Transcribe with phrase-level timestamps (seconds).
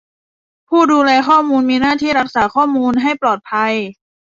[0.69, 3.73] ผู้ดูแลข้อมูลมีหน้าที่รักษาข้อมูลให้ปลอดภัย